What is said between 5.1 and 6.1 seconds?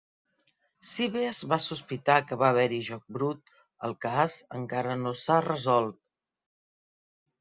s'ha resolt.